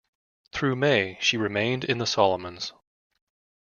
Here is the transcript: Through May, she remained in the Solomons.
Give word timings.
Through 0.51 0.77
May, 0.77 1.19
she 1.21 1.37
remained 1.37 1.83
in 1.83 1.99
the 1.99 2.07
Solomons. 2.07 2.73